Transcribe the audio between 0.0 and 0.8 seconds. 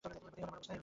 এই হলো আমার অবস্থা।